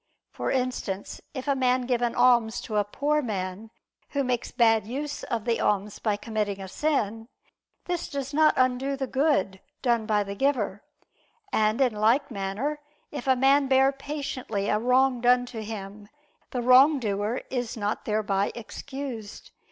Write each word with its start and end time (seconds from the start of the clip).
For 0.31 0.49
instance, 0.49 1.21
if 1.35 1.47
a 1.47 1.53
man 1.55 1.83
give 1.83 2.01
an 2.01 2.15
alms 2.15 2.59
to 2.61 2.77
a 2.77 2.83
poor 2.83 3.21
man 3.21 3.69
who 4.09 4.23
makes 4.23 4.49
bad 4.49 4.87
use 4.87 5.21
of 5.21 5.45
the 5.45 5.59
alms 5.61 5.99
by 5.99 6.17
committing 6.17 6.59
a 6.59 6.67
sin, 6.67 7.27
this 7.85 8.09
does 8.09 8.33
not 8.33 8.55
undo 8.57 8.97
the 8.97 9.05
good 9.05 9.61
done 9.83 10.07
by 10.07 10.23
the 10.23 10.33
giver; 10.33 10.83
and, 11.53 11.79
in 11.79 11.93
like 11.93 12.31
manner, 12.31 12.79
if 13.11 13.27
a 13.27 13.35
man 13.35 13.67
bear 13.67 13.91
patiently 13.91 14.69
a 14.69 14.79
wrong 14.79 15.21
done 15.21 15.45
to 15.45 15.63
him, 15.63 16.09
the 16.49 16.63
wrongdoer 16.63 17.43
is 17.51 17.77
not 17.77 18.05
thereby 18.05 18.51
excused. 18.55 19.51